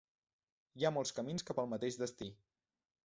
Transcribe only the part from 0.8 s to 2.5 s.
ha molts camins cap al mateix destí.